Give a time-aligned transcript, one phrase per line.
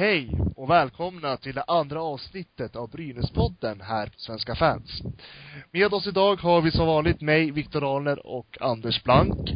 [0.00, 5.02] Hej och välkomna till det andra avsnittet av Brynäspodden här på Svenska fans.
[5.70, 9.50] Med oss idag har vi som vanligt mig, Viktor Ahlner och Anders Blank.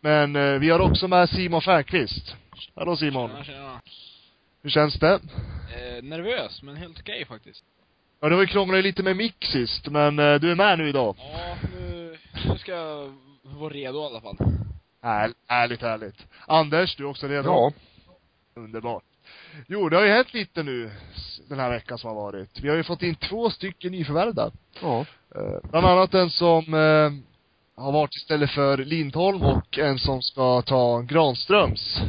[0.00, 2.36] Men eh, vi har också med Simon Fernqvist.
[2.74, 3.30] Hallå Simon.
[3.30, 3.80] Tjena, tjena.
[4.62, 5.14] Hur känns det?
[5.14, 7.64] Eh, nervös, men helt okej faktiskt.
[8.20, 10.88] Ja, det var ju krånglat lite med mix sist, men eh, du är med nu
[10.88, 11.16] idag.
[11.18, 14.36] Ja, nu, nu ska jag vara redo i alla fall.
[15.02, 16.26] Här, härligt, härligt.
[16.46, 17.48] Anders, du är också redo?
[17.48, 17.72] Ja.
[18.54, 19.13] Underbart.
[19.66, 20.90] Jo, det har ju hänt lite nu,
[21.48, 22.60] den här veckan som har varit.
[22.60, 24.50] Vi har ju fått in två stycken nyförvärvda.
[24.80, 25.06] Ja.
[25.34, 27.10] Eh, bland annat en som eh,
[27.84, 32.00] har varit istället för Lindholm och en som ska ta Granströms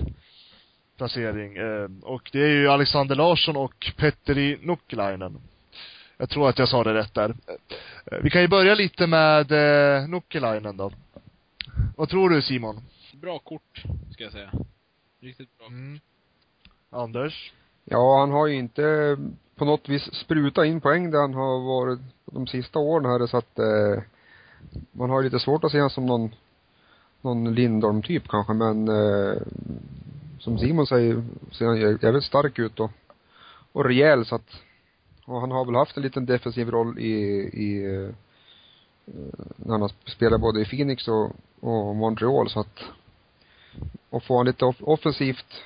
[0.98, 1.58] placering.
[1.58, 5.41] Eh, och det är ju Alexander Larsson och Petteri Nukkelainen.
[6.17, 7.30] Jag tror att jag sa det rätt där.
[7.30, 10.91] Eh, vi kan ju börja lite med eh, Nukkelainen då.
[11.98, 12.81] Vad tror du Simon?
[13.14, 14.52] Bra kort, ska jag säga.
[15.22, 15.67] Riktigt bra.
[15.67, 16.00] Mm.
[16.95, 17.54] Anders?
[17.84, 19.17] Ja, han har ju inte eh,
[19.55, 23.38] på något vis sprutat in poäng där han har varit de sista åren här så
[23.38, 24.03] att eh,
[24.92, 26.36] man har ju lite svårt att se honom som någon
[27.22, 29.42] någon Lindholm-typ kanske men eh,
[30.39, 32.92] som Simon säger ser han jävligt stark ut och
[33.72, 34.50] och rejäl så att
[35.25, 37.14] och han har väl haft en liten defensiv roll i,
[37.53, 38.09] i eh,
[39.55, 42.83] när han har spelat både i Phoenix och, och Montreal så att
[44.09, 45.64] och får han lite off- offensivt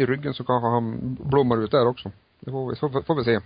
[0.00, 2.10] i ryggen så kanske han blommar ut där också.
[2.40, 3.40] Det får vi, får, får vi se.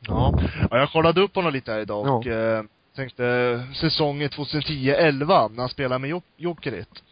[0.00, 0.40] Ja.
[0.70, 2.12] ja, jag kollade upp honom lite här idag Ja.
[2.12, 2.62] och eh,
[2.96, 7.02] tänkte säsongen 2010-11 när han spelade med Jok- Jokerit.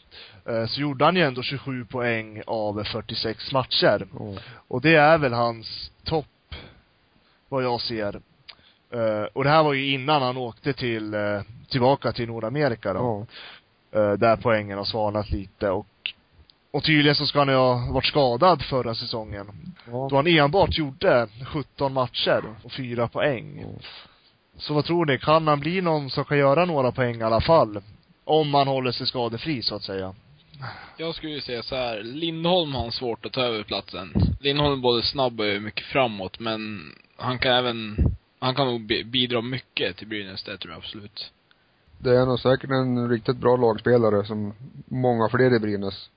[0.46, 4.06] Eh, så gjorde han ju ändå 27 poäng av 46 matcher.
[4.18, 4.34] Ja.
[4.68, 6.54] Och det är väl hans topp,
[7.48, 8.20] vad jag ser.
[8.90, 11.40] Eh, och det här var ju innan han åkte till, eh,
[11.70, 13.26] tillbaka till Nordamerika då.
[13.92, 15.86] Eh, där poängen har svalnat lite och
[16.72, 19.46] och tydligen så ska han ju ha varit skadad förra säsongen.
[19.86, 20.16] Då Ja.
[20.16, 23.60] han enbart gjorde 17 matcher och 4 poäng.
[23.60, 23.86] Ja.
[24.56, 25.18] Så vad tror ni?
[25.18, 27.82] Kan han bli någon som kan göra några poäng i alla fall?
[28.24, 30.14] Om han håller sig skadefri så att säga.
[30.96, 34.12] Jag skulle ju säga så här, Lindholm har svårt att ta över platsen.
[34.40, 37.96] Lindholm är både snabb och mycket framåt, men han kan även,
[38.38, 41.32] han kan nog bi- bidra mycket till Brynäs, det tror jag absolut.
[41.98, 44.54] Det är nog säkert en riktigt bra lagspelare som
[44.86, 46.10] många fler i Brynäs.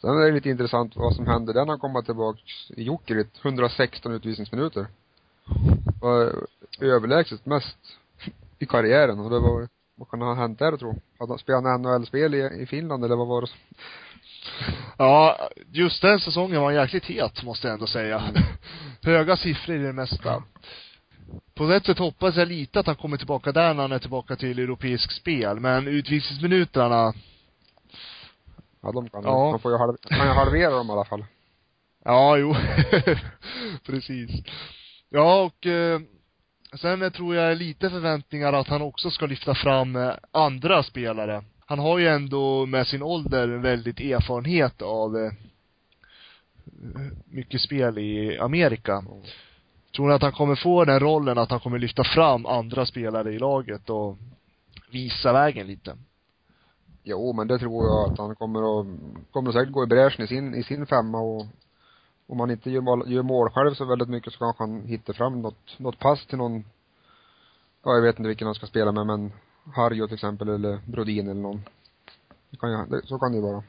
[0.00, 3.40] Sen är det lite intressant vad som hände när han kommer tillbaks i Jokerit.
[3.42, 4.86] 116 utvisningsminuter.
[6.00, 6.32] Var
[6.80, 7.78] överlägset mest
[8.58, 12.34] i karriären och det var, vad kan ha hänt där tror Hade han spelat NHL-spel
[12.34, 13.48] i, i Finland eller vad var det?
[14.98, 18.22] Ja, just den säsongen var jäkligt het, måste jag ändå säga.
[19.02, 20.42] Höga siffror i det mesta.
[21.54, 24.36] På ett sätt hoppas jag lite att han kommer tillbaka där när han är tillbaka
[24.36, 27.14] till europeisk spel, men utvisningsminuterna,
[28.82, 29.50] Ja, de kan Ja.
[29.50, 31.24] Man får ju halv, kan ju halvera dem i alla fall.
[32.04, 32.54] Ja, jo.
[33.86, 34.30] Precis.
[35.08, 36.00] Ja, och eh,
[36.80, 41.44] sen tror jag lite förväntningar att han också ska lyfta fram eh, andra spelare.
[41.66, 45.32] Han har ju ändå med sin ålder väldigt erfarenhet av eh,
[47.24, 49.04] mycket spel i Amerika.
[49.96, 53.32] Tror ni att han kommer få den rollen att han kommer lyfta fram andra spelare
[53.32, 54.18] i laget och
[54.90, 55.96] visa vägen lite?
[57.02, 58.86] Jo, men det tror jag att han kommer att,
[59.32, 61.46] kommer säkert gå i bräschen i sin, i sin femma och
[62.26, 65.12] om han inte gör mål, gör mål själv så väldigt mycket så kanske han hittar
[65.12, 66.64] fram något, något pass till någon,
[67.84, 69.32] ja jag vet inte vilken han ska spela med men
[69.74, 71.62] Harjo till exempel eller Brodin eller någon.
[72.50, 73.62] Det kan ju, det, så kan det ju vara.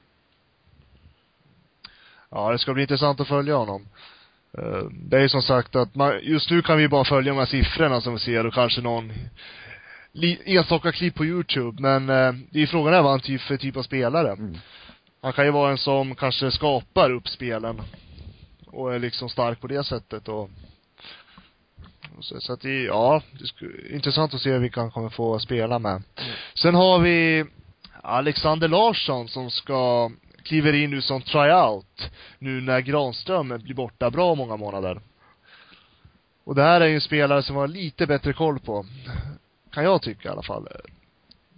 [2.29, 3.87] Ja, det ska bli intressant att följa honom.
[4.57, 7.39] Eh, det är ju som sagt att man, just nu kan vi bara följa de
[7.39, 9.13] här siffrorna som vi ser och kanske någon
[10.45, 13.77] enstaka klipp på Youtube, men eh, det är frågan är vad han typ för typ
[13.77, 14.31] av spelare.
[14.31, 14.57] Mm.
[15.21, 17.81] Han kan ju vara en som kanske skapar upp spelen
[18.65, 20.49] och är liksom stark på det sättet och
[22.19, 25.79] så, så att det, ja, det är intressant att se vilka han kommer få spela
[25.79, 26.03] med.
[26.53, 27.45] Sen har vi
[28.01, 30.11] Alexander Larsson som ska
[30.43, 35.01] kliver in nu som tryout nu när Granström blir borta bra många månader.
[36.43, 38.85] Och det här är ju en spelare som har lite bättre koll på.
[39.71, 40.67] Kan jag tycka i alla fall.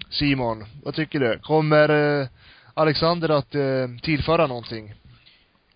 [0.09, 1.39] Simon, vad tycker du?
[1.39, 2.27] Kommer eh,
[2.73, 4.93] Alexander att eh, tillföra någonting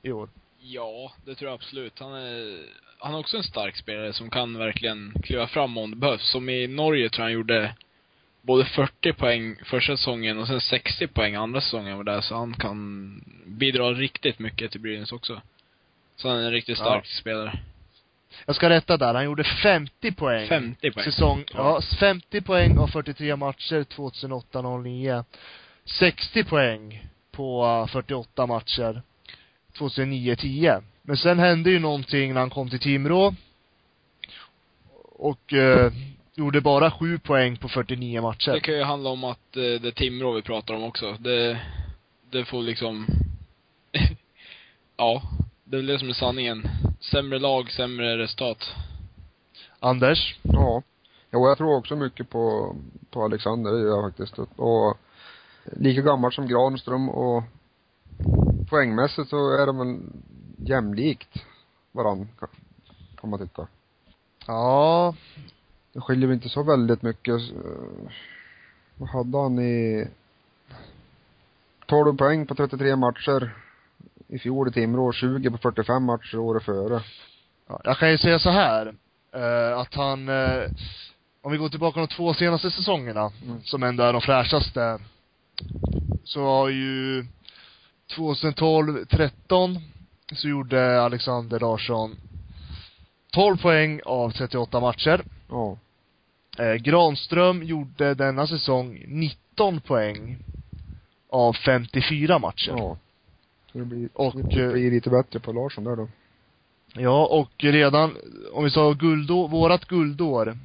[0.01, 0.29] i år?
[0.59, 1.99] Ja, det tror jag absolut.
[1.99, 2.65] Han är,
[2.99, 6.31] han är också en stark spelare som kan verkligen kliva fram om det behövs.
[6.31, 7.73] Som i Norge tror jag han gjorde
[8.41, 12.53] både 40 poäng första säsongen och sen 60 poäng andra säsongen var där, så han
[12.53, 15.41] kan bidra riktigt mycket till Brynäs också.
[16.15, 17.59] Så han är en riktigt stark spelare.
[18.45, 20.47] Jag ska rätta där, han gjorde 50 poäng.
[20.47, 21.05] 50 poäng.
[21.05, 25.23] Säsong, ja, 50 poäng av 43 matcher 2008-09.
[25.85, 29.01] 60 poäng på eh, 48 matcher
[29.77, 30.83] 2009-10.
[31.01, 33.35] Men sen hände ju någonting när han kom till Timrå.
[35.19, 35.91] Och eh,
[36.35, 38.51] gjorde bara sju poäng på 49 matcher.
[38.51, 41.17] Det kan ju handla om att eh, det är Timrå vi pratar om också.
[41.19, 41.59] Det,
[42.29, 43.07] det får liksom,
[44.97, 45.21] ja,
[45.69, 46.63] det är väl det som är sanningen.
[47.11, 48.57] Sämre lag, sämre resultat.
[49.79, 50.39] Anders?
[50.41, 50.83] Ja.
[51.31, 52.75] Jo, jag tror också mycket på,
[53.11, 54.39] på Alexander, det gör jag faktiskt.
[54.55, 54.97] Och
[55.63, 57.43] lika gammal som Granström och
[58.69, 59.99] poängmässigt så är de väl
[60.57, 61.45] jämlikt
[61.91, 62.29] varann,
[63.19, 63.67] kan, man tycka.
[64.47, 65.15] Ja,
[65.93, 67.41] Det skiljer väl inte så väldigt mycket.
[68.95, 70.07] Vad hade han i
[71.85, 73.66] 12 poäng på 33 matcher
[74.29, 77.01] i fjol i Timrå, 20 på 45 matcher året före.
[77.69, 78.93] Ja, jag kan ju säga så här,
[79.33, 80.63] eh, att han, eh,
[81.41, 83.61] om vi går tillbaka de två senaste säsongerna, Mm.
[83.63, 84.99] som ändå är de fräschaste,
[86.23, 87.25] så har ju
[88.15, 89.79] 2012-13
[90.35, 92.15] så gjorde Alexander Larsson
[93.33, 95.21] 12 poäng av 38 matcher.
[95.49, 95.77] Ja.
[96.59, 100.37] Eh, Granström gjorde denna säsong 19 poäng
[101.29, 102.73] av 54 matcher.
[102.77, 102.97] Ja.
[103.71, 106.07] Så det blir, Och, det blir lite bättre på Larsson där då.
[106.93, 108.17] Ja, och redan,
[108.53, 110.57] om vi sa guldår, vårat guldår,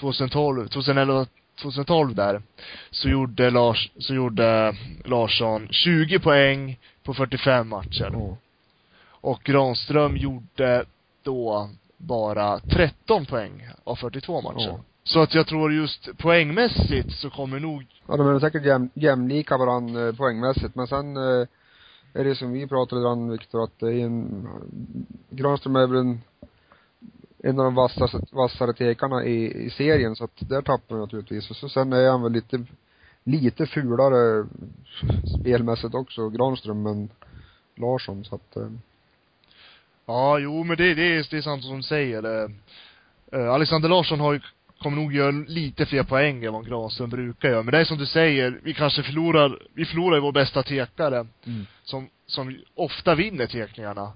[0.00, 1.26] 2012, 2011,
[1.62, 2.42] 2012 där,
[2.90, 8.10] så gjorde Lars, så gjorde Larsson 20 poäng på 45 matcher.
[8.12, 8.36] Ja.
[9.04, 10.84] Och Granström gjorde
[11.22, 14.68] då bara 13 poäng av 42 matcher.
[14.68, 14.80] Ja.
[15.04, 19.56] Så att jag tror just poängmässigt så kommer nog, Ja, de är säkert jäm, jämlika
[19.56, 21.46] varandra eh, poängmässigt, men sen eh,
[22.14, 24.48] är det som vi pratade om Viktor, att det är en,
[25.30, 26.20] Granström är väl en,
[27.38, 31.50] en av de vassaste, vassare tekarna i, i serien, så att där tappar han naturligtvis.
[31.50, 32.64] Och så sen är han väl lite,
[33.24, 34.46] lite fulare
[35.40, 37.08] spelmässigt också, Granström, men
[37.76, 38.70] Larsson, så att, eh,
[40.06, 42.24] ja jo men det, det är, det är sant som du säger.
[42.24, 42.50] Eh,
[43.32, 44.40] eh Alexander Larsson har ju,
[44.82, 47.62] kommer nog göra lite fler poäng än vad Granström brukar göra.
[47.62, 51.26] Men det är som du säger, vi kanske förlorar, vi förlorar ju vår bästa tekare.
[51.46, 51.66] mm.
[51.84, 54.12] som, som ofta vinner tekningarna.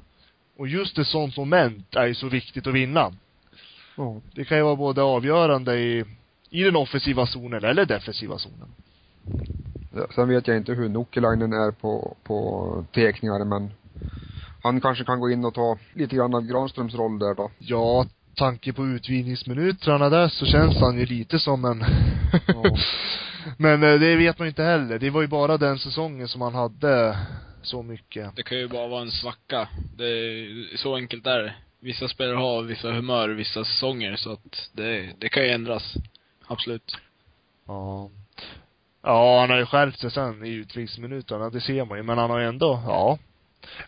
[0.58, 3.12] Och just ett sånt moment är ju så viktigt att vinna.
[3.96, 4.20] ja.
[4.34, 6.04] Det kan ju vara både avgörande i,
[6.50, 8.68] i den offensiva zonen eller defensiva zonen.
[9.94, 13.70] Ja, Sen vet jag inte hur Nokelainen är på, på tekningar, men
[14.62, 17.50] han kanske kan gå in och ta lite grann av Granströms roll där då.
[17.58, 18.06] Ja,
[18.36, 21.84] tanke på utvidgningsminuterna där så känns han ju lite som en
[22.46, 22.64] Ja.
[23.58, 24.98] Men eh, det vet man inte heller.
[24.98, 27.18] Det var ju bara den säsongen som han hade
[27.62, 28.36] så mycket.
[28.36, 29.68] Det kan ju bara vara en svacka.
[29.96, 31.54] Det är, så enkelt är det.
[31.80, 35.94] Vissa spelare har vissa humör vissa säsonger, så att det, det kan ju ändras.
[36.46, 36.96] Absolut.
[37.66, 38.10] Ja.
[39.02, 42.02] Ja, han har ju skärpt sig sen i utvisningsminuterna, det ser man ju.
[42.02, 43.18] Men han har ju ändå, ja.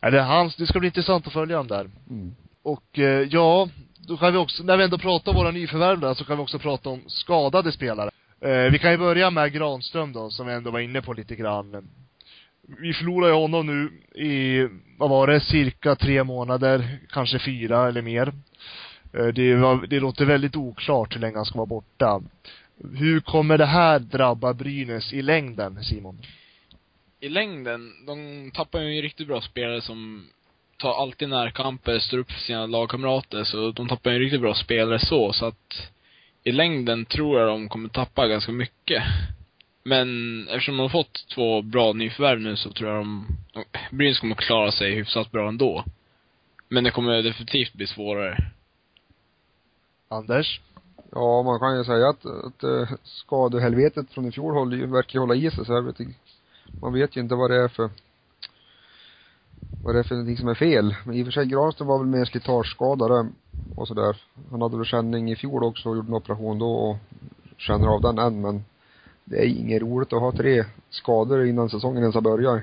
[0.00, 1.90] Ja, det är hans, det ska bli intressant att följa honom där.
[2.10, 2.34] Mm.
[2.62, 3.68] Och eh, ja,
[4.08, 6.42] då kan vi också, när vi ändå pratar om våra nyförvärv där, så kan vi
[6.42, 8.10] också prata om skadade spelare.
[8.40, 11.36] Eh, vi kan ju börja med Granström då, som vi ändå var inne på lite
[11.36, 11.88] grann.
[12.80, 13.90] Vi förlorade ju honom nu
[14.24, 14.68] i,
[14.98, 18.32] vad var det, cirka tre månader, kanske fyra eller mer.
[19.14, 22.22] Eh, det, var, det låter väldigt oklart hur länge han ska vara borta.
[22.94, 26.18] Hur kommer det här drabba Brynäs i längden, Simon?
[27.20, 30.26] I längden, de tappar ju en riktigt bra spelare som
[30.78, 34.54] tar alltid närkamper, står upp för sina lagkamrater, så de tappar ju en riktigt bra
[34.54, 35.90] spelare så, så att
[36.44, 39.02] i längden tror jag de kommer tappa ganska mycket.
[39.82, 40.08] Men
[40.48, 43.26] eftersom de har fått två bra nyförvärv nu så tror jag de,
[43.90, 45.84] Brynäs kommer klara sig hyfsat bra ändå.
[46.68, 48.50] Men det kommer definitivt bli svårare.
[50.08, 50.60] Anders?
[51.12, 55.34] Ja, man kan ju säga att, att eh, skadehelvetet från i fjol håller, verkar hålla
[55.34, 56.18] i sig, så jag vet inte,
[56.80, 57.90] man vet ju inte vad det är för
[59.84, 60.94] vad det är för någonting som är fel.
[61.04, 63.28] Men i och för sig, Granström var väl mer slitageskadade
[63.76, 64.16] och sådär.
[64.50, 66.96] Han hade väl känning i fjol också och gjorde en operation då och
[67.56, 68.64] känner av den än, men
[69.24, 72.62] det är inget roligt att ha tre skador innan säsongen ens har börjat.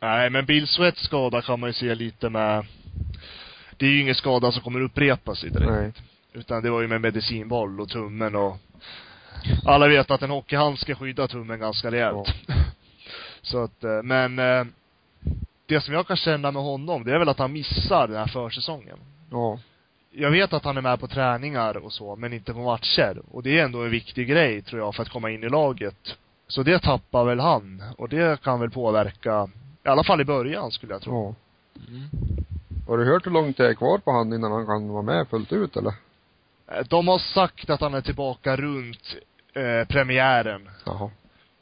[0.00, 2.66] Nej, men Bill Sweats skada kan man ju se lite med
[3.76, 5.70] det är ju ingen skada som kommer upprepa sig direkt.
[5.70, 5.92] Nej.
[6.32, 8.56] Utan det var ju med medicinboll och tummen och
[9.64, 12.28] alla vet att en hockeyhandske skyddar tummen ganska rejält.
[13.42, 14.64] Så att, eh, men eh,
[15.72, 18.26] det som jag kan känna med honom, det är väl att han missar den här
[18.26, 18.98] försäsongen.
[19.30, 19.58] Ja.
[20.10, 23.22] Jag vet att han är med på träningar och så, men inte på matcher.
[23.30, 26.16] Och det är ändå en viktig grej, tror jag, för att komma in i laget.
[26.48, 27.82] Så det tappar väl han.
[27.98, 29.48] Och det kan väl påverka,
[29.84, 31.12] i alla fall i början skulle jag tro.
[31.74, 31.82] Ja.
[31.88, 32.08] Mm.
[32.88, 35.28] Har du hört hur långt det är kvar på han innan han kan vara med
[35.28, 35.92] fullt ut eller?
[36.72, 39.16] Eh, De har sagt att han är tillbaka runt
[39.54, 40.68] eh, premiären.
[40.86, 41.10] Jaha.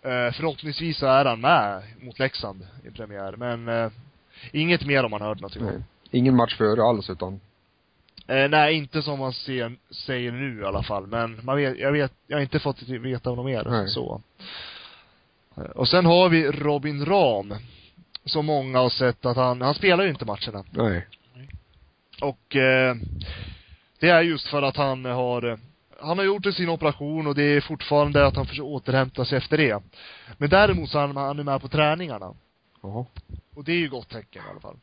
[0.02, 3.90] Eh, förhoppningsvis så är han med mot Leksand i premiär, men eh,
[4.52, 5.83] Inget mer om man hört någonting Nej.
[6.11, 7.40] Ingen match före alls utan,
[8.26, 11.07] Eh, nej, inte som man ser, säger nu i alla fall.
[11.07, 13.88] Men man vet, jag vet, jag har inte fått veta något mer Nej.
[13.88, 14.23] så.
[15.57, 17.54] Eh, Och sen har vi Robin Ram.
[18.25, 20.64] Som många har sett att han, han spelar ju inte matcherna.
[20.71, 21.07] nej.
[22.21, 22.95] Och eh,
[24.00, 25.57] det är just för att han har eh,
[26.00, 29.57] han har gjort sin operation och det är fortfarande att han försöker återhämta sig efter
[29.57, 29.83] det.
[30.38, 32.35] Men däremot så är han, han är med på träningarna.
[32.83, 33.07] Jaha.
[33.54, 34.76] Och det är ju gott tecken i alla fall.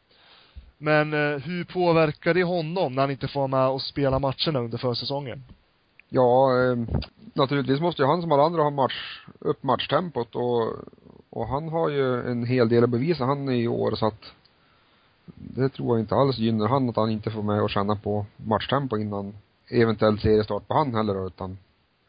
[0.77, 4.77] Men eh, hur påverkar det honom när han inte får med och spela matcherna under
[4.77, 5.43] försäsongen?
[6.09, 6.77] Ja, eh,
[7.33, 10.73] naturligtvis måste ju han som alla andra ha match, upp matchtempot och,
[11.29, 14.33] och han har ju en hel del att bevisa han i år så att
[15.35, 18.25] det tror jag inte alls gynnar han att han inte får med och känna på
[18.37, 19.33] matchtempo innan
[19.69, 21.57] eventuellt seriestart på han heller då, utan,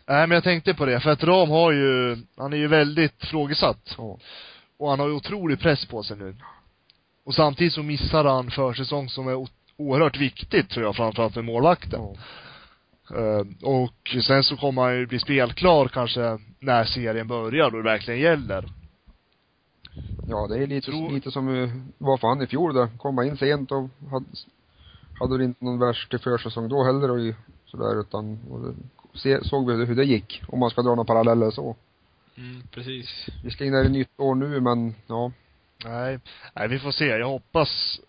[0.07, 3.25] Nej men jag tänkte på det, för att Ram har ju, han är ju väldigt
[3.25, 3.95] frågesatt.
[3.99, 4.19] ja.
[4.79, 6.37] Och han har ju otrolig press på sig nu.
[7.25, 9.47] Och samtidigt så missar han försäsong som är
[9.77, 12.01] oerhört viktigt tror jag, framförallt med målvakten.
[12.01, 12.15] ja.
[13.17, 17.83] Eh, och sen så kommer han ju bli spelklar kanske när serien börjar, då det
[17.83, 18.65] verkligen gäller.
[20.29, 22.89] Ja, det är lite, Tror- lite som eh, var för han i fjol då.
[22.99, 24.27] Komma in sent och hade,
[25.21, 27.35] hade väl inte någon värst försäsong då heller och ju
[27.67, 28.75] sådär utan, och det,
[29.19, 30.43] se, såg vi hur det gick.
[30.49, 31.77] Om man ska dra några paralleller så.
[32.37, 33.27] Mm, precis.
[33.43, 35.33] Vi ska in i nytt år nu men, ja.
[35.85, 36.19] Nej,
[36.55, 37.07] nej vi får se.
[37.07, 38.01] Jag hoppas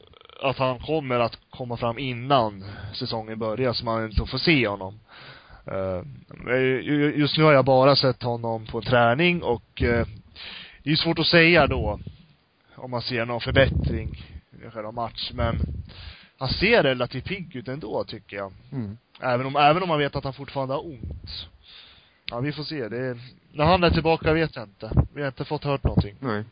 [0.41, 4.99] att han kommer att komma fram innan säsongen börjar så man inte får se honom.
[5.65, 6.03] Eh,
[6.55, 10.07] ju- just nu har jag bara sett honom på träning och eh,
[10.83, 11.99] det är ju svårt att säga då
[12.75, 14.23] om man ser någon förbättring
[14.67, 15.61] i själva match, men
[16.39, 18.53] han ser relativt pigg ut ändå tycker jag.
[18.71, 18.97] Mm.
[19.21, 21.47] Även om, även om man vet att han fortfarande har ont.
[22.25, 22.87] Ja, vi får se.
[22.87, 23.17] Det är,
[23.51, 24.91] när han är tillbaka vet jag inte.
[25.13, 26.15] Vi har inte fått hört någonting.
[26.19, 26.43] Nej.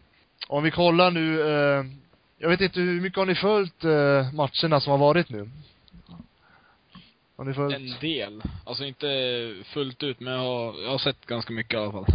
[0.48, 1.86] Om vi kollar nu, eh,
[2.38, 5.50] jag vet inte hur mycket har ni följt eh, matcherna som har varit nu?
[7.38, 7.76] Har ni följt?
[7.76, 8.42] En del.
[8.66, 9.08] Alltså inte
[9.66, 12.06] fullt ut, men jag har, jag har sett ganska mycket i alla fall.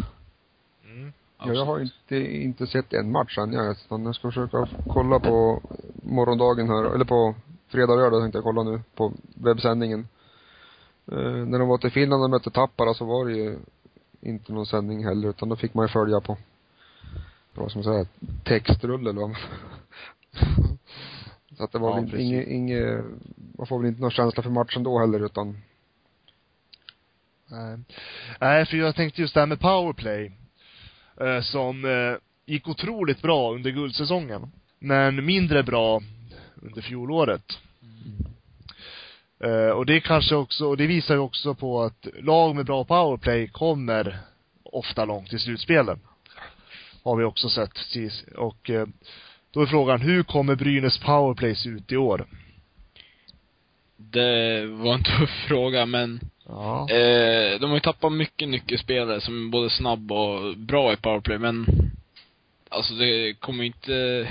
[0.85, 1.13] Mm.
[1.39, 5.21] Ja, jag har inte, inte sett en match än jag, utan jag ska försöka kolla
[5.21, 5.63] på
[6.03, 7.35] morgondagen här, eller på
[7.73, 10.09] fredag och lördag tänkte jag kolla nu, på webbsändningen.
[11.13, 13.59] Eh, när de var till Finland och mötte Tappara så var det ju
[14.21, 16.37] inte någon sändning heller, utan då fick man ju följa på,
[17.55, 18.07] vad ska man säga,
[18.45, 19.39] textrulle eller vad man
[21.57, 22.21] Så att det var Ja, väl precis.
[22.21, 23.05] inget, inget,
[23.59, 25.57] man får väl inte någon känsla för matchen då heller utan,
[27.53, 27.79] Nej.
[28.41, 30.33] Nej, för jag tänkte just det här med powerplay.
[31.21, 34.53] Eh, som eh, gick otroligt bra under guldsäsongen.
[34.79, 36.03] Men mindre bra
[36.63, 37.59] under fjolåret.
[39.45, 42.85] Eh, och det kanske också, och det visar ju också på att lag med bra
[42.85, 44.19] powerplay kommer
[44.63, 46.01] ofta långt i slutspelen.
[47.03, 48.25] Har vi också sett precis.
[48.37, 48.87] Och eh,
[49.53, 52.27] då är frågan, hur kommer Brynäs powerplay se ut i år?
[53.97, 56.91] Det var en tuff fråga, men Ja.
[56.91, 61.39] eh, de har ju tappat mycket nyckelspelare som är både snabb och bra i powerplay,
[61.39, 61.67] men
[62.69, 64.29] alltså det kommer inte,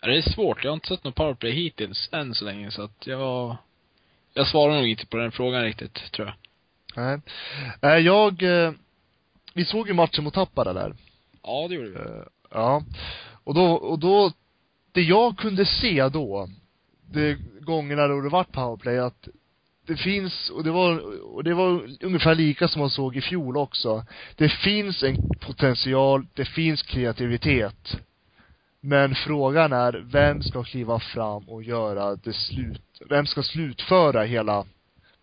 [0.00, 0.64] det är svårt.
[0.64, 3.56] Jag har inte sett någon powerplay hittills, än så länge, så att jag,
[4.34, 6.36] jag svarar nog inte på den frågan riktigt, tror jag.
[7.04, 7.20] Nej.
[7.80, 8.72] Nej, jag, eh,
[9.54, 10.94] vi såg ju matchen mot Tappara där.
[11.42, 11.96] Ja, det gjorde vi.
[11.96, 12.82] Eh, Ja.
[13.44, 14.32] Och då, och då,
[14.92, 16.48] det jag kunde se då,
[17.12, 19.28] de gångerna då det vart powerplay, att
[19.86, 20.98] det finns, och det var,
[21.34, 24.04] och det var ungefär lika som man såg i fjol också.
[24.36, 27.96] Det finns en potential, det finns kreativitet.
[28.80, 34.64] Men frågan är, vem ska kliva fram och göra det slut, vem ska slutföra hela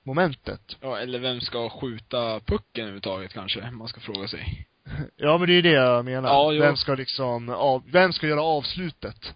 [0.04, 0.78] momentet?
[0.82, 4.68] Ja, eller vem ska skjuta pucken överhuvudtaget kanske, man ska fråga sig.
[5.16, 6.30] Ja men det är ju det jag menar.
[6.30, 6.62] Ja, jo.
[6.62, 9.34] vem ska liksom, av, vem ska göra avslutet?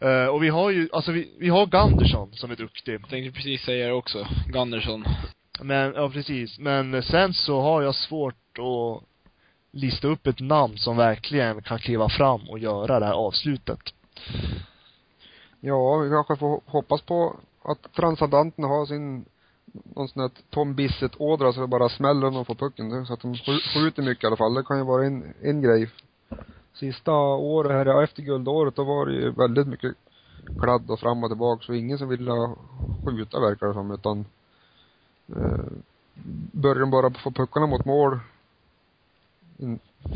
[0.00, 2.94] Eh, och vi har ju, alltså vi, vi har Gunderson som är duktig.
[2.94, 4.26] Jag tänkte precis säga det också.
[4.46, 5.04] Gunderson.
[5.60, 6.58] Men, ja precis.
[6.58, 9.02] Men sen så har jag svårt att
[9.76, 13.80] lista upp ett namn som verkligen kan kliva fram och göra det här avslutet.
[15.60, 19.24] ja, vi kanske får hoppas på att transcendanterna har sin
[19.84, 23.06] någon sån här Tom Bissett-ådra så det bara smäller när de får pucken.
[23.06, 23.34] Så att de
[23.74, 24.54] skjuter mycket i alla fall.
[24.54, 25.90] Det kan ju vara en, en grej.
[26.74, 29.94] Sista året här, ja, efter guldåret, då var det ju väldigt mycket
[30.60, 31.62] kladd och fram och tillbaka.
[31.62, 32.54] Så ingen som ville
[33.04, 34.24] skjuta verkar det som, utan
[35.36, 35.66] eh,
[36.52, 38.18] började de bara få puckarna mot mål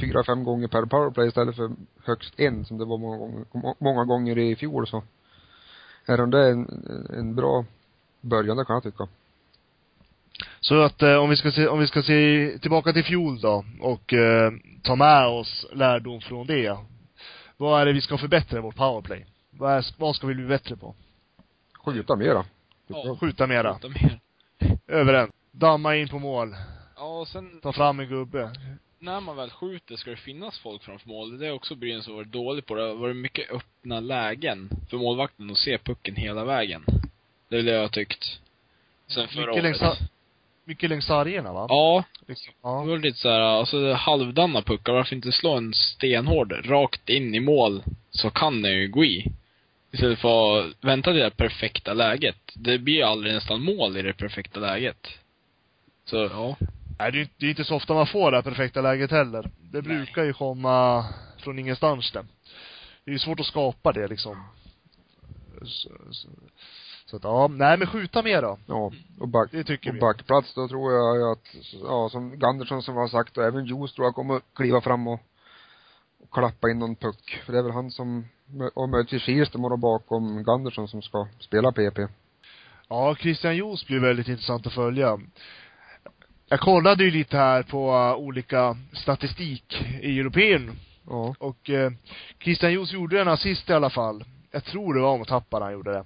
[0.00, 1.70] fyra, fem gånger per powerplay istället för
[2.04, 5.02] högst en som det var många gånger, må- många gånger i fjol så
[6.06, 6.68] är de det en,
[7.18, 7.64] en bra
[8.20, 9.08] början, det kan jag tycka.
[10.60, 13.64] Så att eh, om vi ska se, om vi ska se tillbaka till fjol då
[13.80, 16.78] och eh, ta med oss lärdom från det.
[17.56, 19.26] Vad är det vi ska förbättra i vårt powerplay?
[19.50, 20.94] Vad, är, vad ska vi bli bättre på?
[21.84, 22.44] Skjuta mera.
[22.86, 23.16] Ja.
[23.20, 23.74] Skjuta mera.
[23.74, 24.20] Skjuta mer.
[24.86, 25.30] Överens.
[25.50, 26.56] Damma in på mål.
[26.96, 28.50] Ja, och sen Ta fram en gubbe.
[29.02, 31.38] När man väl skjuter ska det finnas folk framför mål.
[31.38, 32.74] Det är också Brynäs har varit dålig på.
[32.74, 36.84] Det har varit mycket öppna lägen för målvakten att se pucken hela vägen.
[37.48, 38.40] Det är det jag har tyckt.
[39.06, 39.98] Sen förra Mycket längs, året.
[40.64, 41.66] mycket längs sargerna va?
[41.68, 42.52] Ja, Liksom.
[42.62, 42.84] det Ja.
[42.84, 44.92] var lite såhär, alltså det halvdana puckar.
[44.92, 47.82] Varför inte slå en stenhård rakt in i mål?
[48.10, 49.26] Så kan den ju gå i.
[49.92, 52.36] Istället för att vänta till det perfekta läget.
[52.54, 55.08] Det blir ju aldrig nästan mål i det perfekta läget.
[56.04, 56.56] Så, ja.
[57.00, 59.10] Nej, det är ju det är inte så ofta man får det här perfekta läget
[59.10, 59.50] heller.
[59.60, 59.82] Det Nej.
[59.82, 61.04] brukar ju komma
[61.38, 62.26] från ingenstans det.
[63.04, 64.44] Det är ju svårt att skapa det liksom.
[65.62, 66.28] Så, så,
[67.06, 68.58] så att, ja, nej men skjuta mer då.
[68.66, 68.92] Ja.
[69.20, 70.00] Och back, Det tycker och vi.
[70.00, 74.06] backplats, då tror jag att, ja, som Gandersson som har sagt, och även Juice tror
[74.06, 75.20] jag kommer att kliva fram och,
[76.22, 77.42] och klappa in någon puck.
[77.44, 78.28] För det är väl han som,
[78.74, 81.98] och möjligtvis Kirstem och bakom Gandersson som ska spela PP.
[82.88, 85.18] Ja, Christian Joos blir väldigt intressant att följa.
[86.52, 90.70] Jag kollade ju lite här på uh, olika statistik i Europeen
[91.06, 91.34] Ja.
[91.38, 91.90] och uh,
[92.42, 94.24] Christian Joos gjorde en assist i alla fall.
[94.50, 96.04] Jag tror det var mot Happar han gjorde det.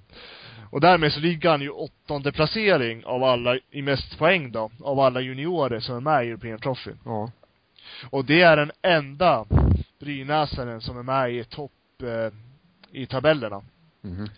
[0.70, 5.00] Och därmed så ligger han ju åttonde placering av alla, i mest poäng då, av
[5.00, 6.92] alla juniorer som är med i European Trophy.
[7.04, 7.30] Ja.
[8.10, 9.46] Och det är den enda
[10.00, 11.72] brynäsaren som är med i topp,
[12.02, 12.32] eh,
[13.00, 13.62] i tabellerna.
[14.00, 14.28] Mhm.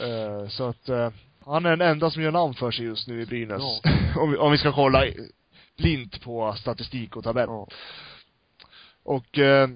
[0.00, 1.10] Eh, så att, eh,
[1.52, 3.80] han är den enda som gör namn för sig just nu i Brynäs.
[3.82, 3.90] Ja.
[4.22, 5.04] om, vi, om vi ska kolla
[5.78, 7.48] blint på statistik och tabell.
[7.48, 7.68] Ja.
[9.02, 9.68] Och, eh,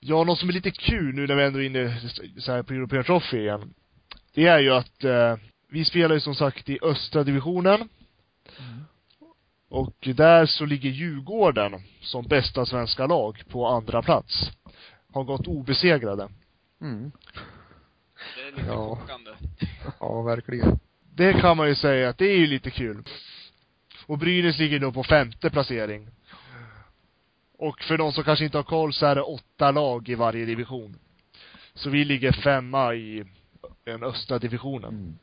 [0.00, 2.00] ja, något som är lite kul nu när vi ändå är inne
[2.38, 3.74] så här på European Trophy igen.
[4.34, 5.36] Det är ju att, eh,
[5.70, 7.88] vi spelar ju som sagt i östra divisionen.
[9.70, 14.50] Och där så ligger Djurgården som bästa svenska lag på andra plats.
[15.12, 16.28] Har gått obesegrade.
[16.80, 17.12] Mm.
[18.36, 18.96] Det är lite Ja.
[18.96, 19.30] chockande.
[20.00, 20.78] Ja, verkligen.
[21.18, 23.02] Det kan man ju säga att det är ju lite kul.
[24.06, 26.08] Och Brynäs ligger då på femte placering.
[27.58, 30.44] Och för de som kanske inte har koll så är det åtta lag i varje
[30.44, 30.96] division.
[31.74, 33.24] Så vi ligger femma i
[33.84, 34.90] den östra divisionen.
[34.90, 35.18] Mm.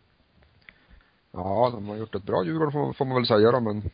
[1.31, 3.89] Ja, de har gjort ett bra Djurgården får, får man väl säga då, men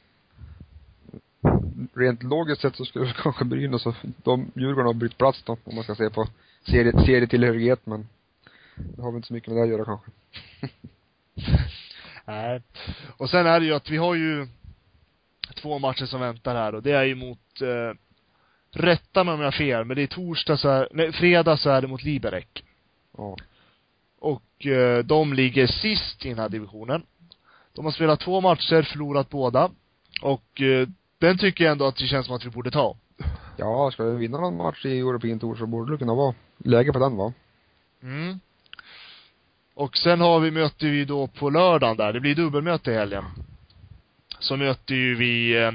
[1.93, 5.75] rent logiskt sett så skulle kanske Brynäs och de Djurgården har bytt plats då, om
[5.75, 6.27] man ska se på
[6.65, 8.07] serie, serietillhörighet, men
[8.75, 10.11] det har väl inte så mycket med det att göra kanske.
[12.31, 12.61] Nej.
[13.17, 14.47] Och sen är det ju att vi har ju
[15.61, 17.97] två matcher som väntar här och det är ju mot, eh,
[18.71, 21.69] rätta mig om jag har fel, men det är torsdag så är, nej, fredag så
[21.69, 22.45] är det mot Liberec.
[23.17, 23.37] Ja.
[24.19, 27.03] Och eh, de ligger sist i den här divisionen.
[27.73, 29.71] De har spelat två matcher, förlorat båda.
[30.21, 32.97] Och eh, den tycker jag ändå att det känns som att vi borde ta.
[33.57, 36.93] Ja, ska vi vinna någon match i European Tour så borde det kunna vara läge
[36.93, 37.33] på den va?
[38.03, 38.39] Mm.
[39.73, 43.25] Och sen har vi, möter vi då på lördagen där, det blir dubbelmöte i helgen.
[44.39, 45.71] Så möter ju vi, eh,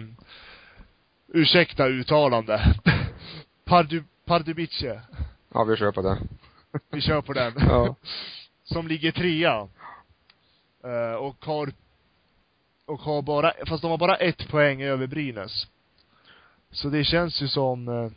[1.28, 2.74] ursäkta uttalande,
[3.64, 5.00] Pardu, Pardubice.
[5.52, 6.18] Ja, vi kör på det.
[6.90, 7.52] Vi kör på den.
[7.68, 7.94] Ja.
[8.64, 9.68] Som ligger trea.
[10.84, 11.72] Eh, och har,
[12.86, 15.66] och har bara, fast de har bara ett poäng över Brynäs.
[16.70, 18.10] Så det känns ju som, eh,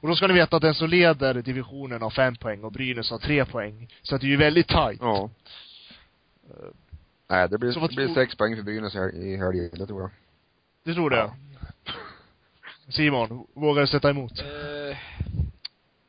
[0.00, 3.10] och då ska ni veta att den som leder divisionen har fem poäng och Brynäs
[3.10, 3.88] har tre poäng.
[4.02, 4.98] Så att det är ju väldigt tajt.
[5.02, 5.30] Ja.
[6.50, 6.66] Eh,
[7.28, 9.70] Nej, det blir, Så vad det blir tror- sex poäng för Brynäs här i helgen,
[9.72, 10.10] det tror jag.
[10.84, 11.16] Det tror du?
[11.16, 11.34] Ja.
[12.88, 14.38] Simon, vågar du sätta emot?
[14.40, 14.96] Eh,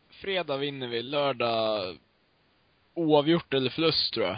[0.09, 1.97] fredag vinner vi, lördag
[2.93, 4.37] oavgjort eller förlust tror jag.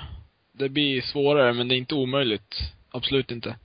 [0.52, 2.56] Det blir svårare, men det är inte omöjligt.
[2.90, 3.56] Absolut inte.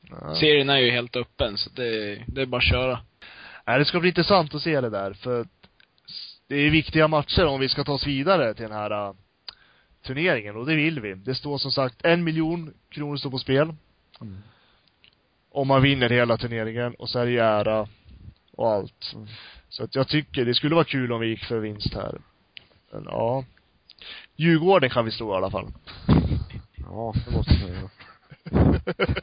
[0.00, 0.36] Nej.
[0.40, 2.98] Serien är ju helt öppen, så det, det är bara att köra.
[3.66, 5.46] Nej, det ska bli intressant att se det där, för
[6.48, 9.14] det är viktiga matcher om vi ska ta oss vidare till den här uh,
[10.02, 11.14] turneringen, och det vill vi.
[11.14, 13.74] Det står som sagt en miljon kronor står på spel.
[14.20, 14.38] Mm.
[15.50, 17.88] Om man vinner hela turneringen, och så är det ju ära
[18.52, 19.12] och allt.
[19.14, 19.26] Mm.
[19.68, 22.18] Så att jag tycker det skulle vara kul om vi gick för vinst här.
[22.92, 23.44] Men ja.
[24.36, 25.72] Djurgården kan vi slå i alla fall.
[26.76, 27.90] Ja, det måste man göra.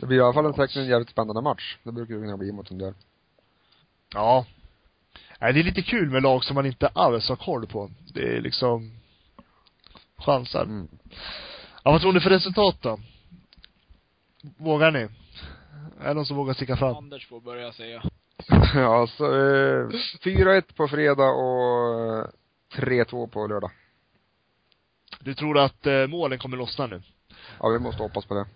[0.00, 1.76] Det blir i alla fall en säkert en jävligt spännande match.
[1.82, 2.94] Det brukar det kunna bli mot den där.
[4.14, 4.46] Ja.
[5.40, 7.90] Nej, det är lite kul med lag som man inte alls har koll på.
[8.14, 8.92] Det är liksom
[10.16, 10.62] chansar.
[10.62, 10.88] Mm.
[11.84, 13.00] Ja, vad tror ni för resultat då?
[14.56, 15.08] Vågar ni?
[16.00, 16.96] Är det någon som vågar sticka fram?
[16.96, 18.02] Anders får börja säga.
[18.74, 19.86] ja, så eh,
[20.24, 22.26] 4-1 på fredag och eh,
[22.76, 23.70] 3-2 på lördag.
[25.20, 27.02] Du tror att eh, målen kommer lossna nu?
[27.60, 28.46] Ja, vi måste hoppas på det.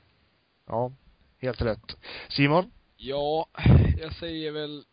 [0.66, 0.92] Ja,
[1.40, 1.96] helt rätt.
[2.28, 2.70] Simon?
[2.96, 3.46] Ja,
[4.00, 4.84] jag säger väl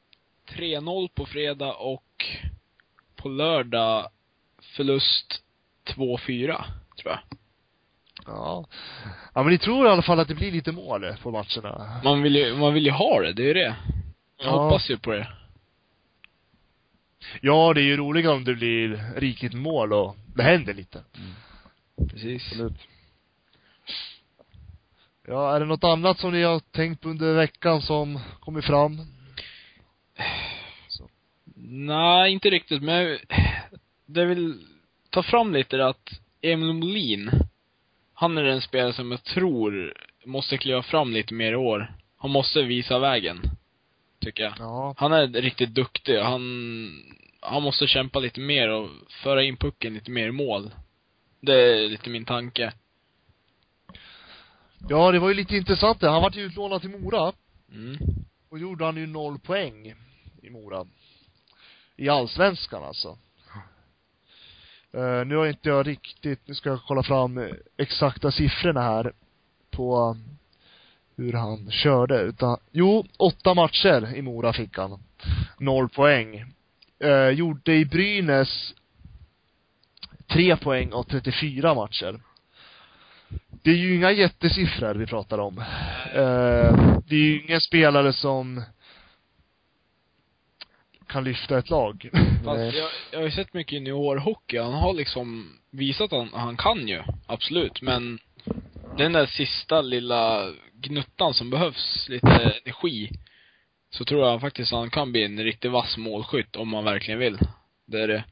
[0.50, 2.26] 3-0 på fredag och
[3.16, 4.10] på lördag
[4.62, 5.44] förlust
[5.86, 6.64] 2-4,
[7.02, 7.20] tror jag.
[8.26, 8.66] Ja.
[9.34, 12.02] Ja men ni tror i alla fall att det blir lite mål på matcherna?
[12.04, 13.76] Man vill ju, man vill ju ha det, det är ju det.
[14.38, 14.64] Jag Ja.
[14.64, 15.28] hoppas ju på det.
[17.42, 21.04] Ja, det är ju roligare om det blir riktigt mål och det händer lite.
[22.10, 22.48] Precis.
[22.52, 22.78] Absolut.
[25.28, 29.02] Ja, är det något annat som ni har tänkt på under veckan som kommit fram?
[31.56, 33.18] Nej, inte riktigt, men
[34.06, 34.68] det vill
[35.10, 36.10] ta fram lite att
[36.42, 37.32] Emil Molin,
[38.14, 39.94] han är den spelare som jag tror
[40.26, 41.96] måste kliva fram lite mer i år.
[42.18, 43.42] Han måste visa vägen.
[44.20, 44.54] Tycker jag.
[44.60, 44.96] Ja.
[44.98, 46.20] Han är riktigt duktig.
[46.20, 46.42] Han,
[47.40, 48.90] han måste kämpa lite mer och
[49.24, 50.72] föra in pucken lite mer i mål.
[51.40, 52.74] Det är lite min tanke.
[54.90, 56.10] Ja, det var ju lite intressant det.
[56.10, 57.34] Han vart ju utlånad till Mora.
[57.72, 57.98] Mm.
[58.50, 59.96] Och gjorde han ju noll poäng
[60.42, 60.86] i Mora.
[61.96, 63.18] I allsvenskan alltså.
[64.96, 69.14] Uh, nu har inte jag riktigt, nu ska jag kolla fram exakta siffrorna här
[69.70, 70.38] på um,
[71.16, 72.22] hur han körde.
[72.22, 75.04] Utan, jo, åtta matcher i Mora fick han.
[75.60, 76.54] Noll poäng.
[77.04, 78.74] Uh, gjorde i Brynäs
[80.28, 82.22] tre poäng av 34 matcher.
[83.52, 85.58] Det är ju inga jättesiffror vi pratar om.
[85.58, 88.64] Uh, det är ju ingen spelare som
[91.12, 92.10] kan lyfta ett lag.
[92.46, 94.58] Fast jag, jag har ju sett mycket juniorhockey.
[94.58, 97.04] Han har liksom visat att han, han kan ju.
[97.28, 97.82] Absolut.
[97.82, 98.20] Men
[98.98, 102.28] den där sista lilla gnuttan som behövs, lite
[102.66, 103.10] energi,
[103.90, 107.20] så tror jag faktiskt att han kan bli en riktigt vass målskytt om man verkligen
[107.20, 107.40] vill.
[107.86, 108.24] Det är det.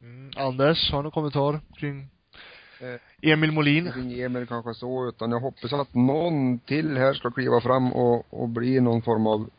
[0.00, 0.30] Mm.
[0.36, 2.10] Anders, har du någon kommentar kring
[2.80, 3.92] Eh, Emil Molin?
[3.92, 8.42] Kring Emil kanske så, utan jag hoppas att någon till här ska kliva fram och,
[8.42, 9.50] och bli någon form av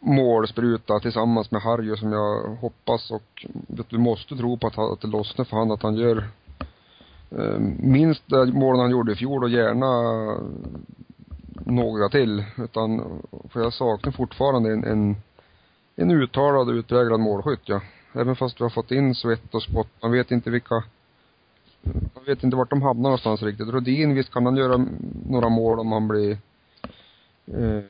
[0.00, 5.00] målspruta tillsammans med Harjo som jag hoppas och vet, du måste tro på att, att
[5.00, 6.28] det lossnar för han att han gör
[7.30, 9.90] eh, minst det målen han gjorde i fjol och gärna
[11.66, 12.44] några till.
[12.56, 15.16] Utan, för jag saknar fortfarande en, en,
[15.96, 17.80] en uttalad och utpräglad målskytt ja.
[18.12, 19.88] Även fast vi har fått in Svett och Spott.
[20.02, 20.82] Man vet inte vilka
[22.14, 23.68] man vet inte vart de hamnar någonstans riktigt.
[23.68, 24.86] Rodin, visst kan han göra
[25.28, 26.38] några mål om han blir
[27.46, 27.84] eh,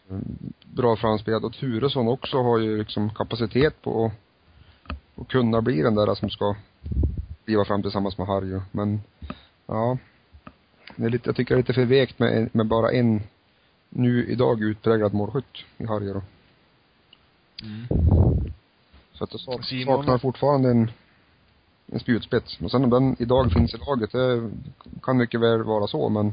[0.64, 1.44] bra framspelad.
[1.44, 6.30] Och Turesson också har ju liksom kapacitet på att, att kunna bli den där som
[6.30, 6.56] ska
[7.44, 8.60] kliva fram tillsammans med Harry.
[8.72, 9.00] Men,
[9.66, 9.98] ja.
[10.96, 13.22] Det är lite, jag tycker det är lite för vekt med, med bara en
[13.88, 16.22] nu idag utpräglad målskytt i Harry då.
[17.62, 17.86] Mm.
[19.12, 20.90] Så att jag sak, saknar fortfarande en,
[21.86, 22.60] en spjutspets.
[22.60, 24.50] Och sen om den idag finns i laget, det
[25.02, 26.32] kan mycket väl vara så men eh,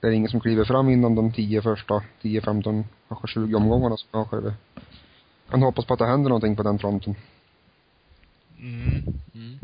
[0.00, 3.96] det är ingen som kliver fram inom de tio första, 10, 15, kanske 20 omgångarna
[3.96, 4.54] så kanske det
[5.50, 7.14] kan hoppas på att det händer någonting på den fronten.
[8.58, 9.02] Mm.
[9.34, 9.58] Mm.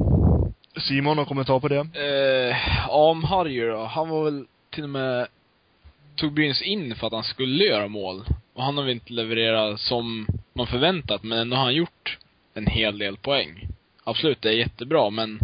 [0.89, 1.79] Simon, någon kommentar på det?
[1.79, 5.27] Eh, Am Harry då, han var väl till och med,
[6.15, 8.25] tog Brynäs in för att han skulle göra mål.
[8.55, 12.19] Och han har väl inte levererat som man förväntat, men ändå har han gjort
[12.55, 13.69] en hel del poäng.
[14.05, 15.41] Absolut, det är jättebra, men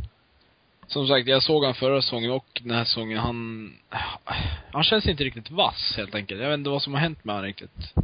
[0.86, 3.72] som sagt, jag såg han förra säsongen och den här säsongen, han,
[4.72, 6.40] han känns inte riktigt vass helt enkelt.
[6.40, 7.94] Jag vet inte vad som har hänt med honom riktigt.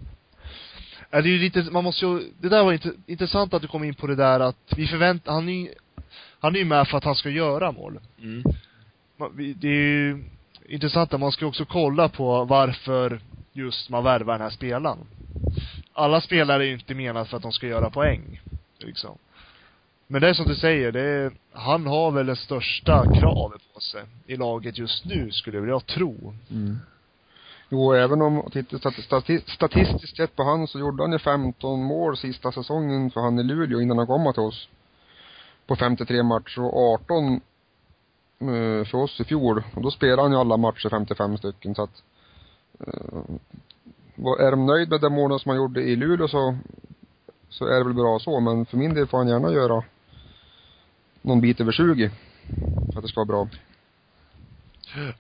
[1.11, 3.69] Ja, det är ju lite, man måste ju, det där var inte, intressant att du
[3.69, 5.69] kom in på det där att vi förväntar, han är ju,
[6.41, 8.01] han är ju med för att han ska göra mål.
[8.23, 8.43] Mm.
[9.57, 10.25] Det är ju
[10.69, 13.21] intressant att man ska också kolla på varför
[13.53, 14.99] just man värvar den här spelaren.
[15.93, 18.41] Alla spelare är ju inte menade för att de ska göra poäng,
[18.79, 19.19] liksom.
[20.11, 23.81] Men det är som du säger, det är, han har väl det största kravet på
[23.81, 26.35] sig i laget just nu, skulle jag tro.
[26.51, 26.77] Mm.
[27.69, 28.91] Jo, även om, titta
[29.47, 33.43] statistiskt sett på han så gjorde han ju 15 mål sista säsongen för han i
[33.43, 34.69] Luleå innan han kom till oss.
[35.67, 37.41] På 53 matcher och 18
[38.41, 39.63] eh, för oss i fjol.
[39.75, 42.03] Och då spelade han ju alla matcher, 55 stycken så att
[42.87, 43.21] eh,
[44.15, 46.59] var- är de nöjd med de målen som han gjorde i Luleå så
[47.49, 49.85] så är det väl bra så, men för min del får han gärna göra
[51.29, 52.11] någon bit över 20
[52.93, 53.49] för att det ska vara bra.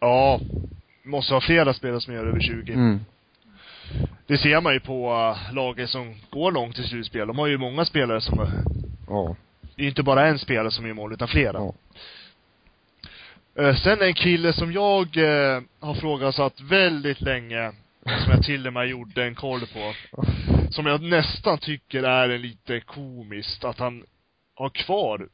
[0.01, 0.40] Ja,
[1.05, 2.73] måste ha flera spelare som gör över 20.
[2.73, 3.01] Mm.
[4.27, 7.27] Det ser man ju på uh, laget som går långt i slutspel.
[7.27, 8.49] De har ju många spelare som, uh,
[9.09, 9.37] Ja.
[9.77, 11.59] det är inte bara en spelare som gör mål, utan flera.
[11.59, 11.75] Ja.
[13.59, 17.73] Eh, sen en kille som jag eh, har frågasatt väldigt länge,
[18.05, 19.94] som jag till och med gjorde en koll på,
[20.71, 24.05] som jag nästan tycker är en lite komiskt, att han
[24.55, 25.29] har kvar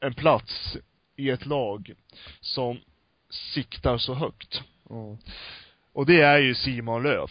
[0.00, 0.76] en plats
[1.16, 1.92] i ett lag
[2.40, 2.80] som
[3.30, 4.62] siktar så högt.
[4.88, 5.18] Ja.
[5.92, 7.30] Och det är ju Simon Löv.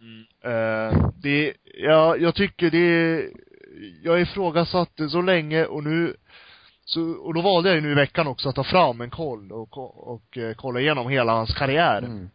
[0.00, 0.24] Mm.
[0.44, 3.30] Eh, det, ja, jag tycker det
[4.02, 6.16] jag ifrågasatte så länge och nu,
[6.84, 9.52] så, och då valde jag ju nu i veckan också att ta fram en koll
[9.52, 11.98] och, och, och eh, kolla igenom hela hans karriär.
[11.98, 12.30] Mm.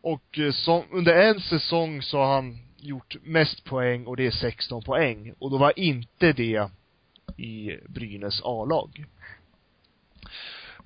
[0.00, 4.30] Och eh, som, under en säsong så har han gjort mest poäng och det är
[4.30, 5.32] 16 poäng.
[5.38, 6.68] Och då var inte det
[7.36, 9.06] i Brynäs A-lag.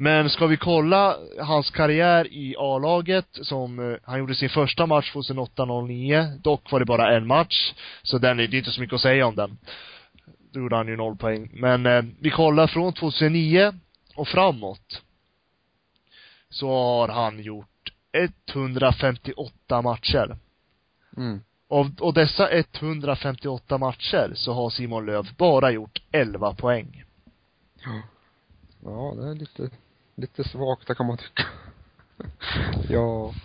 [0.01, 5.13] Men ska vi kolla hans karriär i A-laget som, eh, han gjorde sin första match
[5.15, 9.01] 2008-09, dock var det bara en match, så den det är inte så mycket att
[9.01, 9.59] säga om den.
[10.53, 11.51] Då gjorde han ju noll poäng.
[11.53, 13.73] Men eh, vi kollar från 2009
[14.15, 15.03] och framåt.
[16.51, 20.37] Så har han gjort 158 matcher.
[21.17, 21.41] Mm.
[21.69, 27.05] Av, och dessa 158 matcher så har Simon Löv bara gjort 11 poäng.
[27.85, 28.03] Ja,
[28.85, 29.71] Ja, det är lite,
[30.15, 31.47] lite svagt det kan man tycka.
[32.89, 33.35] ja.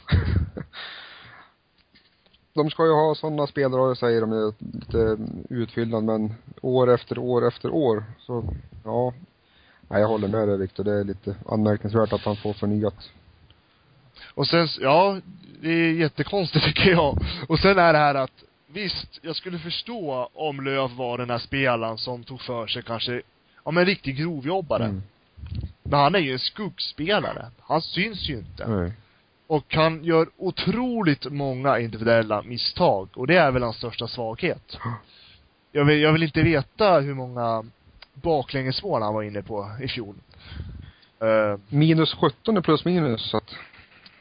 [2.53, 5.17] De ska ju ha sådana spelare, säger de ju, lite
[5.49, 8.43] utfyllnad, men år efter år efter år, så,
[8.83, 9.13] ja.
[9.87, 10.83] Nej, jag håller med dig Viktor.
[10.83, 13.09] Det är lite anmärkningsvärt att han får förnyat.
[14.27, 15.19] Och sen, ja,
[15.61, 17.17] det är jättekonstigt tycker jag.
[17.47, 21.37] Och sen är det här att, visst, jag skulle förstå om Löv var den här
[21.37, 23.21] spelaren som tog för sig kanske,
[23.65, 24.85] ja men en riktig grovjobbare.
[24.85, 25.01] Mm.
[25.83, 27.45] Men han är ju en skuggspelare.
[27.59, 28.67] Han syns ju inte.
[28.67, 28.91] Nej.
[29.47, 33.09] Och han gör otroligt många individuella misstag.
[33.13, 34.77] Och det är väl hans största svaghet.
[35.75, 37.63] Jag vill, jag vill inte veta hur många
[38.13, 40.15] baklängesmål han var inne på i fjol.
[41.23, 43.55] Uh, Minus 17 är plus minus, så att,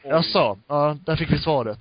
[0.03, 0.57] Jaså?
[0.67, 1.79] Ja, där fick vi svaret.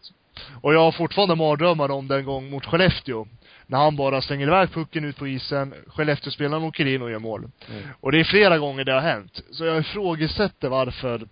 [0.61, 3.27] Och jag har fortfarande mardrömmar om den gång mot Skellefteå.
[3.67, 7.41] När han bara slänger iväg pucken ut på isen, Skellefteåspelaren åker in och gör mål.
[7.41, 7.83] Mm.
[8.01, 9.41] Och det är flera gånger det har hänt.
[9.51, 11.27] Så jag ifrågasätter varför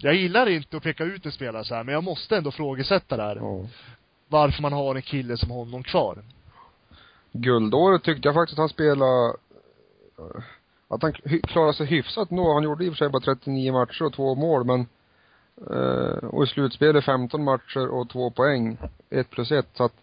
[0.00, 3.16] jag gillar inte att peka ut en spelare så här, men jag måste ändå frågesätta
[3.16, 3.36] det här.
[3.36, 3.66] ja.
[4.28, 6.24] Varför man har en kille som honom kvar.
[7.32, 9.28] Guldåret tyckte jag faktiskt att han spelade,
[10.18, 10.42] eh,
[10.88, 11.12] att han
[11.42, 12.54] klarade sig hyfsat nå.
[12.54, 14.86] Han gjorde i och för sig bara 39 matcher och två mål, men
[15.70, 18.78] Eh, och i slutspelet 15 matcher och två poäng,
[19.10, 19.94] ett plus ett, så att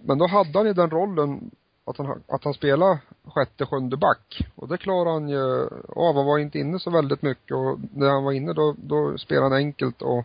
[0.00, 1.50] men då hade han ju den rollen
[1.84, 4.46] att han, att han spelade sjätte, sjunde back.
[4.54, 6.16] Och det klarade han ju av.
[6.16, 9.46] Han var inte inne så väldigt mycket och när han var inne då, då spelade
[9.46, 10.24] han enkelt och,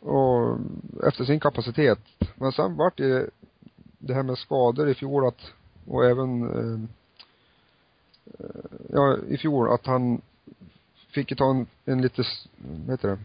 [0.00, 0.58] och
[1.04, 1.98] efter sin kapacitet.
[2.34, 3.30] Men sen vart det
[4.00, 5.52] det här med skador i fjol att,
[5.86, 6.80] och även, eh,
[8.38, 10.20] eh, ja, i fjol att han
[11.12, 12.22] fick ju ta en, en lite,
[12.58, 13.18] vad heter det,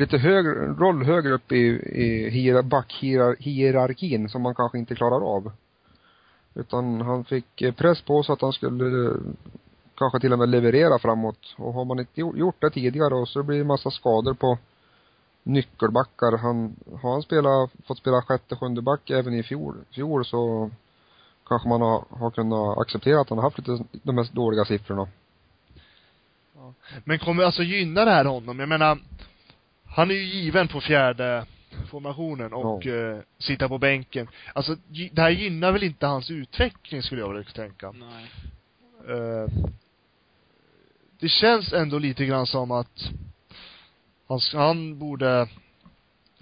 [0.00, 1.66] lite högre, roll högre upp i,
[2.02, 5.52] i hier, backhierarkin som man kanske inte klarar av.
[6.54, 9.16] Utan han fick eh, press på sig att han skulle eh,
[9.98, 11.54] kanske till och med leverera framåt.
[11.56, 14.58] Och har man inte gjort- gjort det tidigare och så blir det massa skador på
[15.42, 16.38] nyckelbackar.
[16.38, 20.70] Han, har han spelat, fått spela sjätte, sjunde back även i fjol, fjol så
[21.48, 25.08] kanske man har, har kunnat acceptera att han har haft lite de mest dåliga siffrorna.
[27.04, 28.58] Men kommer alltså gynna det här honom?
[28.58, 28.98] Jag menar,
[29.86, 31.46] han är ju given på fjärde
[31.90, 34.28] formationen och eh, sitta på bänken.
[34.52, 34.76] Alltså,
[35.12, 37.92] det här gynnar väl inte hans utveckling skulle jag vilja tänka.
[37.92, 38.26] Nej.
[39.08, 39.48] Eh,
[41.20, 43.10] det känns ändå lite grann som att
[44.28, 45.48] han, han borde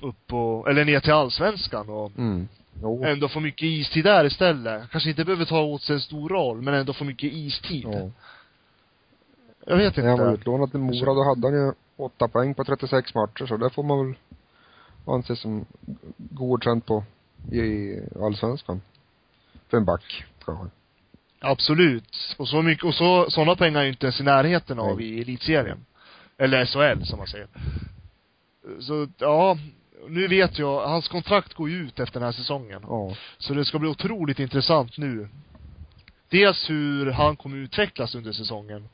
[0.00, 2.48] upp och, eller ner till allsvenskan och Mm.
[2.82, 3.04] Jo.
[3.04, 4.90] ändå få mycket istid där istället.
[4.90, 7.84] Kanske inte behöver ta åt sig en stor roll, men ändå få mycket istid.
[7.92, 8.10] Ja.
[9.66, 10.40] Jag vet När han var inte.
[10.40, 13.82] utlånad till Mora då hade han ju åtta poäng på 36 matcher så det får
[13.82, 14.16] man väl
[15.06, 15.64] anse som
[16.16, 17.04] godkänt på
[17.52, 18.82] i allsvenskan.
[19.68, 20.66] För en back, kanske.
[21.40, 22.34] Absolut.
[22.38, 25.06] Och så mycket, och så, sådana pengar är ju inte ens i närheten av Nej.
[25.06, 25.86] i elitserien.
[26.38, 27.48] Eller SHL, som man säger.
[28.80, 29.58] Så, ja,
[30.08, 32.82] nu vet jag, hans kontrakt går ju ut efter den här säsongen.
[32.88, 33.16] Ja.
[33.38, 35.28] Så det ska bli otroligt intressant nu.
[36.28, 38.88] Dels hur han kommer utvecklas under säsongen.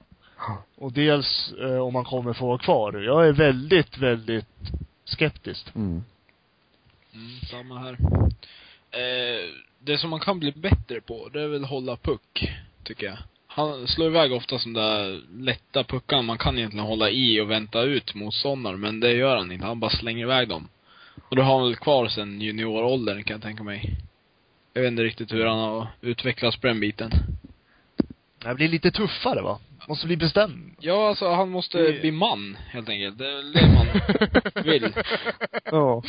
[0.77, 2.93] Och dels eh, om han kommer få vara kvar.
[2.93, 4.47] Jag är väldigt, väldigt
[5.05, 5.75] skeptisk.
[5.75, 6.05] Mm.
[7.15, 7.97] Mm, samma här.
[8.91, 12.51] Eh, det som man kan bli bättre på, det är väl hålla puck,
[12.85, 13.19] tycker jag.
[13.47, 17.83] Han slår iväg ofta som där lätta puckar man kan egentligen hålla i och vänta
[17.83, 19.67] ut motståndaren, men det gör han inte.
[19.67, 20.69] Han bara slänger iväg dem.
[21.29, 23.97] Och det har han väl kvar sen junioråldern, kan jag tänka mig.
[24.73, 27.11] Jag vet inte riktigt hur han har utvecklats på den biten.
[28.39, 29.59] Det blir lite tuffare va?
[29.91, 30.77] Måste bli bestämd.
[30.81, 33.19] Ja, alltså han måste Det- bli man, helt enkelt.
[33.19, 34.93] Det är det man vill.
[35.65, 36.03] Ja.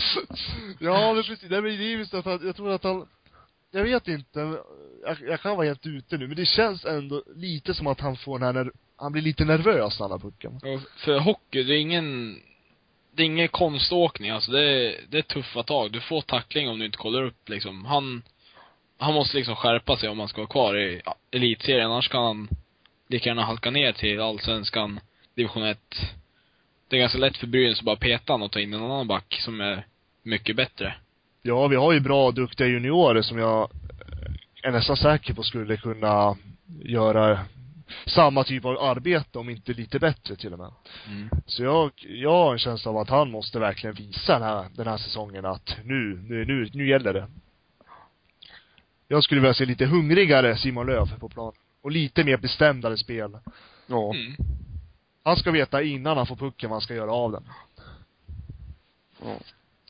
[0.80, 1.50] ja, men precis.
[1.50, 3.08] Nej, men det är just att han, jag tror att han,
[3.72, 4.40] jag vet inte,
[5.06, 8.16] jag, jag kan vara helt ute nu, men det känns ändå lite som att han
[8.18, 10.56] får den här, han blir lite nervös när han har pucken.
[10.56, 12.40] Och för hockey, det är ingen,
[13.16, 14.52] det är ingen konståkning alltså.
[14.52, 15.92] Det är, det är tuffa tag.
[15.92, 17.86] Du får tackling om du inte kollar upp liksom.
[17.86, 18.22] Han,
[18.98, 21.92] han måste liksom skärpa sig om han ska vara kvar i ja, elitserien.
[21.92, 22.48] Annars kan han
[23.12, 25.00] lika gärna halka ner till allsvenskan,
[25.36, 25.80] division 1.
[26.88, 29.38] Det är ganska lätt för Brynäs att bara peta och ta in en annan back
[29.40, 29.86] som är
[30.24, 30.96] mycket bättre.
[31.42, 35.78] Ja, vi har ju bra, duktiga juniorer som jag eh, är nästan säker på skulle
[35.78, 36.38] kunna
[36.84, 37.40] göra
[38.06, 40.72] samma typ av arbete, om inte lite bättre till och med.
[41.08, 41.30] Mm.
[41.46, 44.88] Så jag, jag har en känsla av att han måste verkligen visa den här, den
[44.88, 47.28] här säsongen att nu, nu, nu, nu gäller det.
[49.08, 51.54] Jag skulle vilja se lite hungrigare Simon Löv på plan.
[51.82, 53.40] Och lite mer bestämdare spel.
[53.88, 54.14] Ja.
[54.14, 54.36] Mm.
[55.24, 57.44] Han ska veta innan han får pucken vad han ska göra av den.
[59.22, 59.36] ja.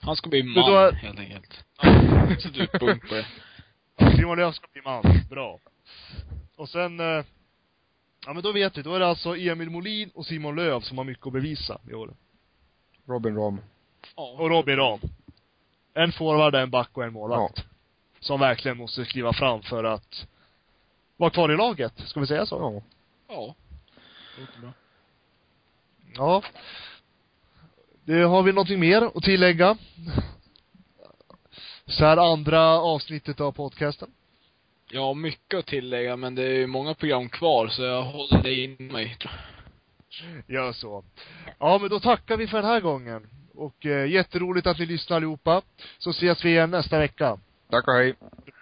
[0.02, 1.64] Han ska bli man, då helt enkelt.
[1.82, 2.68] Ja, så du
[3.10, 3.26] det.
[4.16, 5.04] Simon Löv ska bli man.
[5.30, 5.60] Bra.
[6.56, 7.26] Och sen, eh,
[8.26, 10.98] ja men då vet vi, då är det alltså Emil Molin och Simon Löv som
[10.98, 12.14] har mycket att bevisa i år.
[13.08, 13.62] Robin Ram.
[14.16, 14.36] Ja.
[14.40, 15.00] Och Robin Ram.
[15.94, 17.64] En forward, en back och en målvakt.
[18.20, 20.28] Som verkligen måste kliva fram för att
[21.22, 21.94] vara kvar i laget.
[22.06, 22.84] Ska vi säga så?
[23.28, 23.56] Ja.
[24.58, 24.74] Ja.
[26.16, 26.44] Ja.
[28.04, 29.78] Det, har vi någonting mer att tillägga?
[31.86, 34.12] Så här andra avsnittet av podcasten.
[34.94, 38.54] Har mycket att tillägga, men det är ju många program kvar, så jag håller det
[38.54, 39.18] in mig.
[40.48, 41.04] Gör så.
[41.60, 43.28] Ja, men då tackar vi för den här gången.
[43.56, 45.62] Och eh, jätteroligt att ni lyssnar allihopa.
[45.98, 47.38] Så ses vi igen nästa vecka.
[47.70, 48.16] Tack och hej.